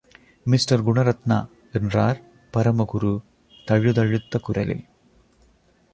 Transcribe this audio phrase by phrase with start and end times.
[0.43, 1.47] Mister Gunaratna,
[1.71, 2.21] என்றார்
[2.53, 3.21] பரமகுரு
[3.65, 4.85] தழுதழுத்த குரலில்.